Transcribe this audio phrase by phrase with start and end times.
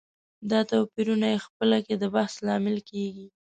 [0.49, 3.25] دا توپيرونه یې خپله کې د بحث لامل کېږي.